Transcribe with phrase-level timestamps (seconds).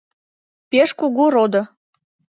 [0.69, 1.61] —Пеш кугу родо!